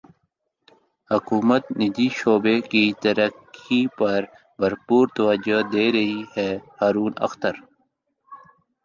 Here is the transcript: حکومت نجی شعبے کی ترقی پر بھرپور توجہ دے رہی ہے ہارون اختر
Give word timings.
حکومت 1.11 1.63
نجی 1.79 2.07
شعبے 2.17 2.55
کی 2.71 2.83
ترقی 3.01 3.81
پر 3.97 4.19
بھرپور 4.59 5.05
توجہ 5.15 5.59
دے 5.73 5.85
رہی 5.95 6.21
ہے 6.35 6.49
ہارون 6.79 7.13
اختر 7.25 7.53